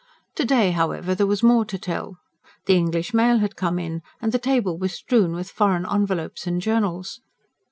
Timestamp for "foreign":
5.51-5.85